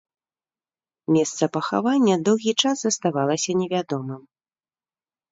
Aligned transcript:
Месца 1.15 1.43
пахавання 1.57 2.15
доўгі 2.29 2.53
час 2.63 2.75
заставалася 2.85 3.51
невядомым. 3.59 4.21